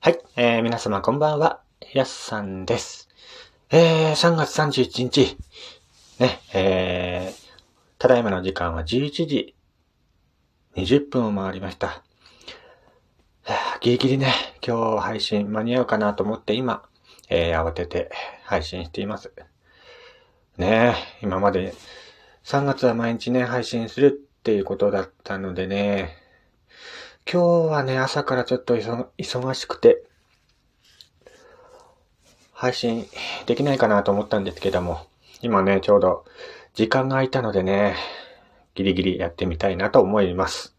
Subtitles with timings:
[0.00, 1.60] はい、えー、皆様こんばんは、
[1.92, 3.08] やすさんです。
[3.68, 5.36] えー、3月31日、
[6.20, 7.50] ね、えー、
[7.98, 9.56] ただいまの時間は11時
[10.76, 12.04] 20分を回りました。
[13.80, 14.32] ギリギリね、
[14.64, 16.84] 今日配信間に合うかなと思って今、
[17.28, 18.12] えー、慌てて
[18.44, 19.32] 配信しています。
[20.58, 21.74] ねえ、今まで
[22.44, 26.27] 3月は毎日ね、配信するっていうことだったのでね、
[27.30, 30.02] 今日はね、朝からちょっと忙しくて、
[32.52, 33.06] 配信
[33.44, 35.06] できないかなと思ったんですけども、
[35.42, 36.24] 今ね、ちょうど
[36.72, 37.96] 時間が空いたのでね、
[38.74, 40.74] ギリギリやってみたいなと思います。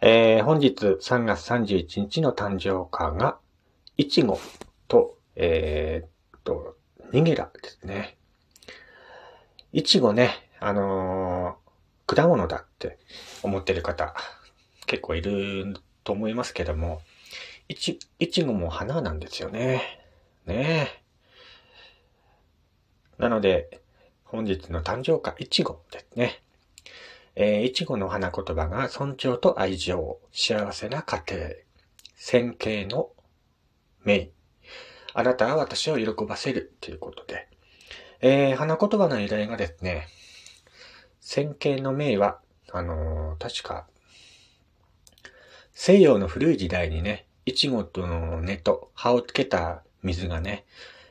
[0.00, 3.38] えー、本日3月31日の誕生花が、
[3.96, 4.40] いちご
[4.88, 6.74] と、えーっと、
[7.12, 8.16] ニゲラですね。
[9.72, 11.64] いちごね、あのー
[12.06, 12.98] 果物だって
[13.42, 14.14] 思ってる方、
[14.86, 17.00] 結構いると思いますけども、
[17.68, 19.82] いち、いちごも花なんですよね。
[20.46, 20.88] ね
[23.18, 23.22] え。
[23.22, 23.80] なので、
[24.24, 26.42] 本日の誕生花、いちごですね。
[27.36, 31.48] えーいちごの花言葉が尊重と愛情、幸せな家庭、
[32.16, 33.10] 先景の
[34.04, 34.30] 名。
[35.14, 37.48] あなたは私を喜ばせるということで、
[38.20, 40.08] えー花言葉の由来がですね、
[41.20, 42.40] 先景の名は、
[42.72, 43.86] あのー確か、
[45.76, 50.64] 西洋の古い時代にね、いちごとの根と葉をつけた水がね、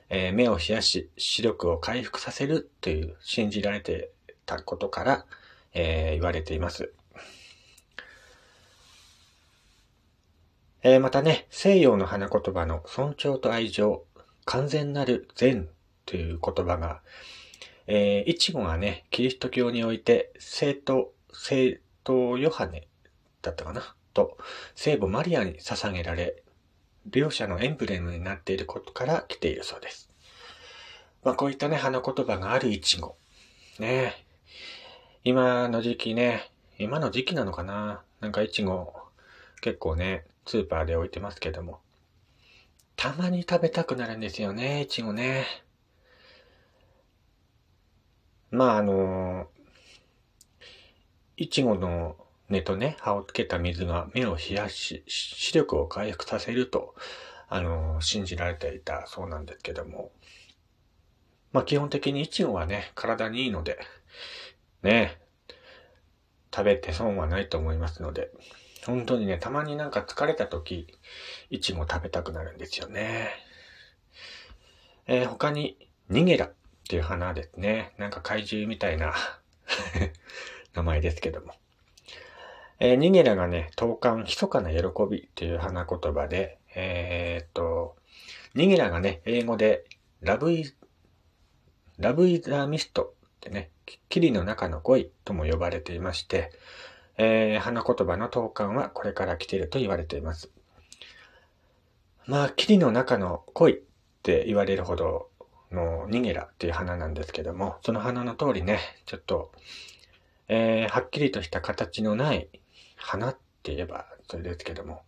[0.10, 4.10] えー目を冷やし、視力を回復させるという信じられて
[4.46, 5.26] たことから、
[5.74, 6.94] えー言われています。
[10.82, 14.06] えーまたね、西洋の花言葉の尊重と愛情、
[14.46, 15.68] 完全なる善
[16.06, 17.02] という言葉が、
[17.86, 22.88] えーいちごがね、キリスト教において、聖と、聖とヨハネ
[23.42, 24.38] だったかなと、
[24.76, 26.44] 聖母マリアに捧げられ、
[27.06, 30.10] 両者のエンブレムになっていることから来ているそうです。
[31.24, 33.16] まあこういったね、花言葉があるイチゴ。
[33.80, 34.26] ね
[35.24, 38.94] 今の時期ね、今の時期なのかななんかイチゴ
[39.62, 41.80] 結構ね、スーパーで置いてますけども。
[42.96, 45.46] たまに食べたくなるんですよね、イチゴね。
[48.52, 49.48] まああの
[51.38, 52.16] いちごの
[52.54, 56.96] 根とね、葉をつけた水が目を冷やし、視力を回復させると、
[57.50, 60.12] あの信じられていたそうなんですけども。
[61.52, 63.80] まあ基本的にイチゴはね、体にいいので、
[64.84, 65.20] ね、
[66.54, 68.32] 食べて損はないと思いますので、
[68.86, 70.88] 本当にね、たまになんか疲れた時、
[71.50, 73.30] イチゴ食べたくなるんですよね。
[75.08, 75.78] えー他に、
[76.10, 76.54] ニゲラっ
[76.88, 77.94] ていう花ですね。
[77.98, 79.14] なんか怪獣みたいな
[80.74, 81.54] 名前ですけども。
[82.86, 84.80] えーニゲラがね、投函、密かな喜
[85.10, 87.96] びっていう花言葉で、えーっと、
[88.56, 89.86] ニゲラがね、英語で、
[90.20, 90.66] ラブイ、
[91.98, 93.72] ラブイザミストってね、
[94.10, 96.52] 霧の中の恋とも呼ばれていまして、
[97.18, 100.52] えー花言葉の投函はこれから来ていると言われています。
[102.28, 103.82] まあ、霧の中の恋っ
[104.24, 105.30] て言われるほど
[105.72, 109.54] のニゲラっていう花なんですけども、その花の通りね、ちょっと、
[110.50, 112.50] えーはっきりとした形のない
[113.04, 115.02] 花って言えばそれですけども、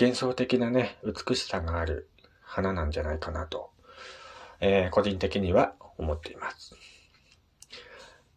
[0.00, 2.08] 幻想的なね、美しさがある
[2.42, 3.70] 花なんじゃないかなと、
[4.60, 6.74] えー個人的には思っています。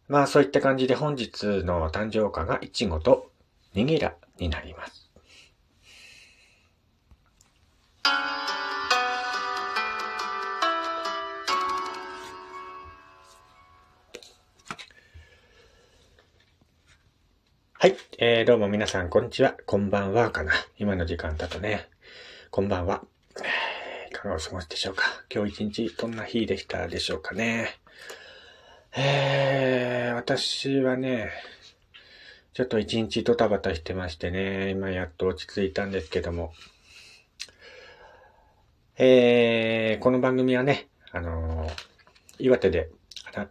[0.08, 3.30] まあそういった感じで本日の誕生花がイチゴと
[3.74, 5.01] ニゲラになります。
[18.18, 19.56] えー、どうも皆さん、こんにちは。
[19.64, 20.52] こんばんは、かな。
[20.78, 21.88] 今の時間だとね。
[22.50, 23.04] こんばんは。
[24.10, 25.04] いかがお過ごしでしょうか。
[25.34, 27.78] 今日一日、どんな日でしたでしょうかね。
[28.96, 31.30] えー、私はね、
[32.52, 36.52] ちょっと一日ドタバタしてましてね、今やっと落ち着いたんですけども。
[38.98, 41.92] えー、この番組はね、あのー
[42.42, 42.90] 岩手で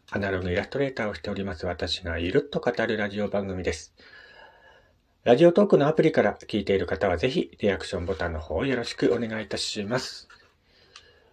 [0.09, 3.93] アナログイラストレーターをしております私がゆるっと語るラジオ番組です。
[5.23, 10.27] ラジオトークのアプリから聞いている方はぜひリアクションボタンの方をよろしくお願いいたします。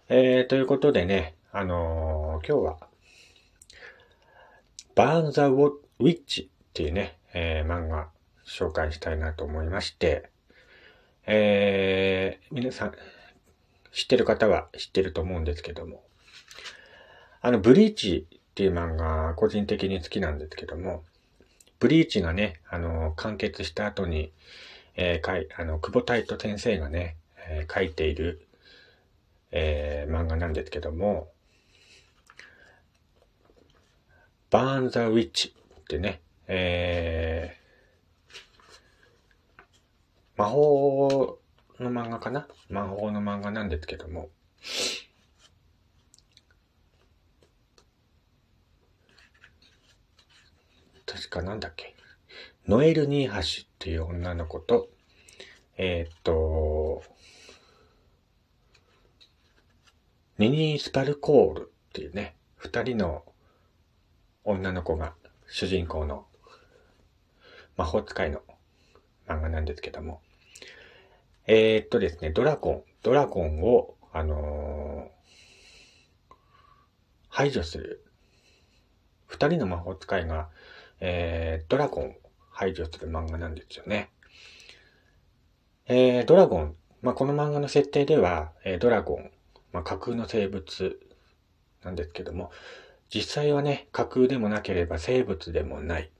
[0.09, 2.87] えー、ということでね、あのー今日は、
[4.93, 8.09] バーン・ザ・ウィッチっていうね、えー漫画
[8.45, 10.29] 紹介したいなと思いまして、
[11.25, 12.93] えー、皆さん
[13.91, 16.03] 知ってる方は知ってると思うんですけども、
[17.41, 21.03] あの、ブリーチっていう漫画個人的に好きなんですけども、
[21.79, 24.31] ブリーチがね、あの、完結した後に、
[24.95, 27.15] えーかい、あの、久保太斗先生がね、
[27.47, 28.45] えー、書いている、
[29.51, 31.31] えー、漫画なんですけども、
[34.51, 41.39] バーン・ザ・ウィッチってね、えー、魔法
[41.79, 42.47] の漫画かな？
[42.69, 44.29] 魔法の漫画なんですけども、
[51.19, 51.97] 確かなんだっけ？
[52.65, 54.87] ノエル・ニーハシっていう女の子と、
[55.75, 57.03] えー、っと、
[60.37, 63.25] ニニー・スパルコールっていうね、二人の
[64.45, 65.13] 女の子が
[65.49, 66.25] 主人公の
[67.75, 68.41] 魔法使いの
[69.27, 70.21] 漫画なんですけども、
[71.47, 76.35] えー、っとですね、ドラゴン、ドラゴンを、あのー、
[77.27, 78.05] 排除する。
[79.27, 80.49] 二人の魔法使いが、
[80.99, 82.13] えー、ドラゴンを
[82.51, 84.09] 排除する漫画なんですよね。
[85.87, 89.31] えー、ドラゴン、まあ、この漫画の設定では、えー、ドラゴン、
[89.71, 90.99] まあ、架空の生物
[91.83, 92.51] なんですけども、
[93.13, 96.11] 実際はね、架空でもなければ生物でもない。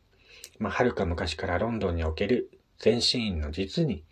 [0.58, 2.50] まあ、遥か昔からロンドンにおける
[2.80, 4.04] 全身員の実に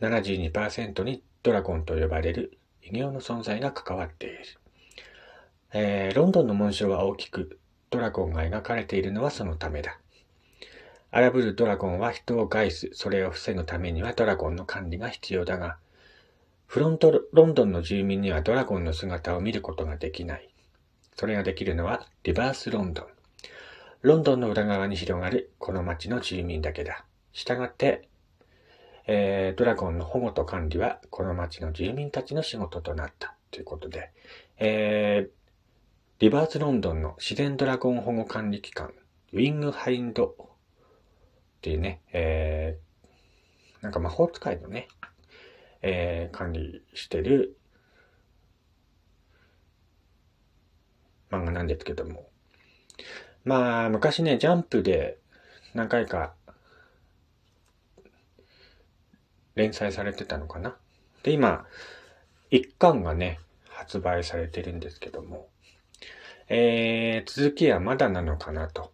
[0.00, 4.38] 72%にドラゴンと呼ばれる異形の存在が関わっている。
[5.72, 7.58] えー、ロンドンの紋章は大きく、
[7.92, 9.98] ドラゴンが描かれているのはそのためだ。
[11.10, 15.76] 荒ぶるドラゴンは人を害す、それを防ぐためにはドラゴンの管理が必要だが、
[16.66, 20.48] フロントロンドンの住民にはドラゴンの姿を見ることができない。
[21.16, 23.06] それができるのはリバースロンドン。
[24.00, 27.04] ロンドンの裏側に広がるこの街の住民だけだ。
[27.34, 28.08] したがって、
[29.06, 34.10] えー、ドラゴンの保護と管理はこの街の住民たちの仕事となったということで、
[34.56, 35.41] えー、
[36.22, 38.92] リバースロンドンの自然ドラゴン保護管理機関、
[39.32, 40.34] ウィングハインドっ
[41.62, 44.86] ていうね、えー、なんか魔法使いのね、
[45.82, 47.58] えー、管理してる
[51.28, 52.28] 漫画なんですけども。
[53.42, 55.18] まあ、昔ね、ジャンプで
[55.74, 56.34] 何回か
[59.56, 60.76] 連載されてたのかな。
[61.24, 61.66] で、今、
[62.52, 65.48] 一巻がね、発売されてるんですけども、
[66.48, 68.92] えー、続きはまだなのかなと。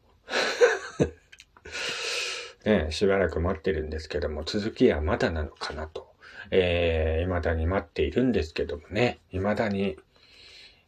[2.64, 6.08] ね、しばらく待ってるんですけども、続きはまだなのかなと。
[6.50, 9.96] えー、未だに待っているんですけどもね、未だに、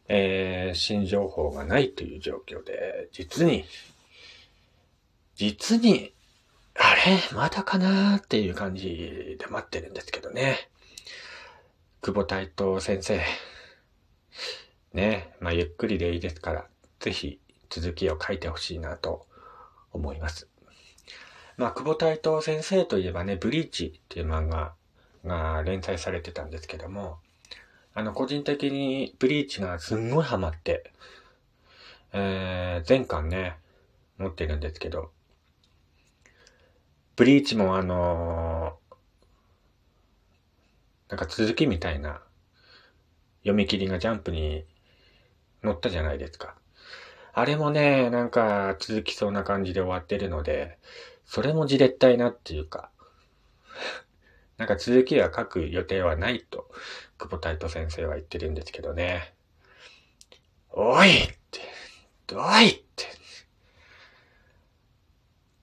[0.07, 3.65] えー、新情報がないという状況で、実に、
[5.35, 6.13] 実に、
[6.75, 7.17] あれ？
[7.35, 10.69] まだかなーっていう感じで待ってるんですけどね。
[12.01, 13.21] 久保太斗先生。
[14.93, 16.67] ね、まあゆっくりでいいですから、
[16.99, 17.39] ぜひ
[17.69, 19.25] 続きを書いてほしいなと
[19.93, 20.47] 思います。
[21.57, 24.73] まあ、久保太斗先生といえばね、ブリーチっていう漫画
[25.25, 27.19] が連載されてたんですけども、
[27.93, 30.91] あの、個人的にブリーチがすんごいハマって、
[32.13, 33.57] えー、前巻ね、
[34.17, 35.11] 持ってるんですけど、
[37.15, 42.21] ブリーチもあのー、なんか続きみたいな
[43.41, 44.65] 読み切りがジャンプに
[45.63, 46.55] 載ったじゃないですか。
[47.33, 50.77] あれもね、なんか続きそうな感じで終わってるので、
[51.25, 52.91] それもじれったいなっていうか、
[54.57, 56.69] なんか続きは書く予定はないと、
[57.17, 59.33] 久保太斗先生は言ってるんですけどね。
[60.71, 61.61] おいって、
[62.33, 63.05] おいって、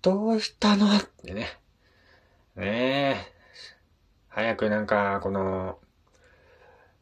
[0.00, 1.58] どうしたのってね。
[2.56, 3.38] ねえ。
[4.28, 5.78] 早くなんか、この、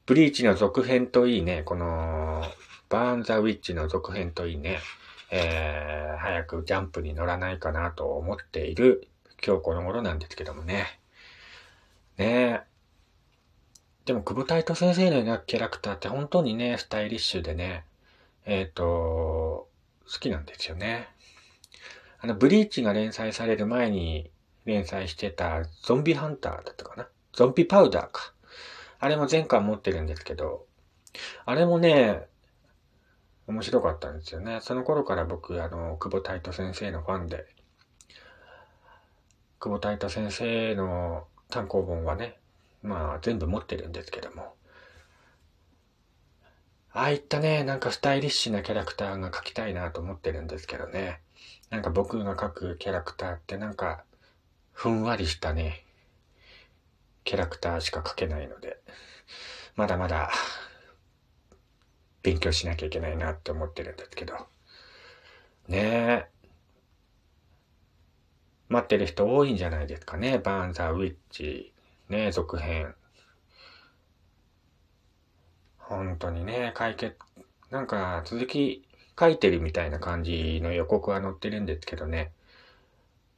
[0.07, 2.45] ブリーチの続編といいね、この、
[2.89, 4.79] バーン・ザ・ウィッチの続編といいね。
[5.31, 9.09] えー、早くジャンプに乗らないかなと思っている
[9.45, 11.01] 今日この頃なんですけどもね。
[12.17, 12.77] ねえ。
[14.05, 17.85] でも、久保太斗先生の描くキャラクターって本当にね、スタイリッシュでね、
[18.45, 19.69] えっ、ー、と、好
[20.21, 21.09] きなんですよね。
[22.21, 24.31] あの、ブリーチが連載される前に
[24.65, 27.09] 連載してたゾンビハンターだったかな？
[27.33, 28.33] ゾンビパウダーか。
[29.01, 30.65] あれも前回持ってるんですけど、
[31.45, 32.27] あれもね、
[33.47, 34.61] 面白かったんですよね。
[34.61, 37.47] その頃から僕、あの、久保太斗先生のファンで、
[39.61, 42.39] 久保太斗先生の単行本はね、
[42.83, 44.55] まあ全部持ってるんですけども、
[46.93, 51.21] ああいったね、なんかスタイリッシュなキャラクターが描きたいなと思ってるんですけどね。
[51.71, 54.05] なんか僕が描くキャラクターってなんか、
[54.73, 55.85] ふんわりしたね、
[57.25, 58.79] キャラクターしか描けないので、
[59.75, 60.31] まだまだ
[62.27, 64.35] 勉強しなきゃいけないなって思ってるんですけど。
[65.69, 66.27] ねえ。
[68.69, 70.39] 待ってる人多いんじゃないですかね。
[70.39, 71.73] バーンザー・ウィッチ、
[72.09, 72.97] ねえ続編。
[75.79, 77.17] 本当にね、解決、
[77.71, 78.85] なんか続き
[79.17, 82.33] 書いてるみたいな感じの予告は載ってるんですけどね。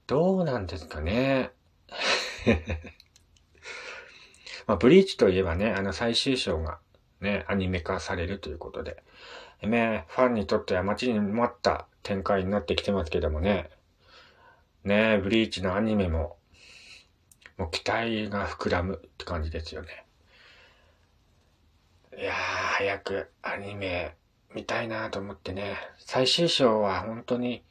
[0.06, 1.50] どうなんですかね。
[4.66, 6.78] まあ、ブリーチといえばね、あの最終章が
[7.20, 9.02] ね、アニメ化されるということで。
[9.62, 13.70] ね、ファンにとっては待ちに待った展開になってきてますけどもね。
[14.84, 16.36] ね、ブリーチのアニメも、
[17.56, 20.04] もう期待が膨らむって感じですよね。
[22.16, 24.14] いやー、早くアニメ
[24.54, 25.76] 見たいなと思ってね。
[25.98, 27.64] 最終章は本当に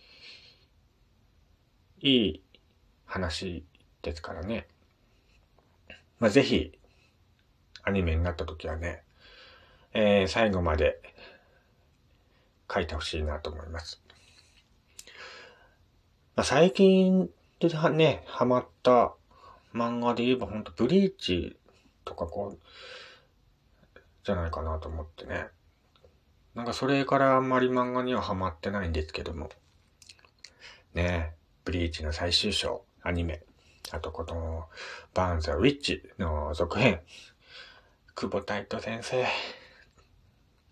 [2.02, 2.44] いい
[3.06, 3.66] 話
[4.02, 4.68] ですからね。
[6.20, 6.78] まあ、ぜひ、
[7.84, 9.04] アニメになった時はね、
[10.00, 11.02] えー、最後まで
[12.72, 14.00] 書いてほしいなと思います。
[16.36, 19.16] まあ、最近ではね、ハマった
[19.74, 21.58] 漫画で言えばほんとブリーチ
[22.06, 25.48] とかこう、じゃないかなと思ってね。
[26.54, 29.50] なんかそれからあんまり漫画にはハマってないんですけども。
[30.94, 31.34] ね
[31.66, 33.42] ブリーチの最終章、アニメ。
[33.92, 34.68] あとこの、
[35.16, 37.02] バーンザ・ウィッチの続編。
[38.14, 39.26] 久保太斗先生。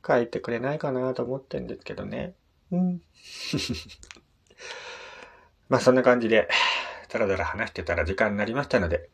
[0.05, 2.33] 書いてくれないかなと思ってんですけどね。
[2.71, 3.01] うん。
[5.69, 6.47] まあそんな感じで、
[7.09, 9.09] だらだら話してたら時間になりましたので、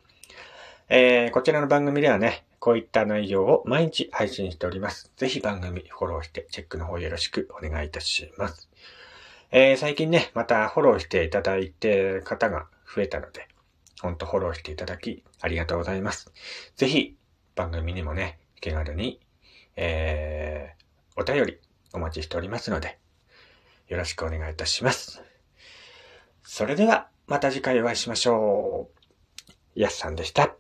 [0.90, 5.12] えー、こちらの番組ではね、こういった内容を毎日配信しております。
[5.16, 8.70] ぜひ番組フォローしてチェックの方よろしくお願いいたします。
[9.52, 13.48] えー、最近ね、またフォローしていただいて方が増えたので、
[14.02, 16.32] ほんとフォローしていただきありがとうございます。
[16.76, 17.16] ぜひ
[17.56, 19.20] 番組にもね、気軽に、
[19.76, 20.81] えー、
[21.16, 21.60] お便り
[21.94, 23.00] お待ちしておりますので、
[23.88, 25.22] よろしくお願いいたします。
[26.44, 28.90] それでは、また次回お会いしましょ
[29.76, 29.80] う。
[29.80, 30.56] やすさんでした。